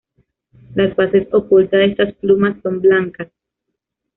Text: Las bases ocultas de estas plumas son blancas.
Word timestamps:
Las 0.73 0.95
bases 0.95 1.27
ocultas 1.31 1.77
de 1.79 1.85
estas 1.85 2.15
plumas 2.15 2.59
son 2.63 2.81
blancas. 2.81 3.27